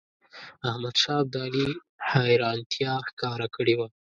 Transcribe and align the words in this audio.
احمدشاه 0.69 1.17
ابدالي 1.23 1.65
حیرانیتا 2.11 2.93
ښکاره 3.07 3.47
کړې 3.55 3.73
وه. 3.79 3.87